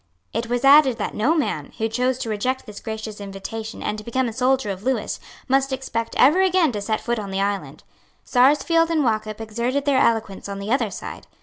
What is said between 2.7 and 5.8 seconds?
gracious invitation and to become a soldier of Lewis, must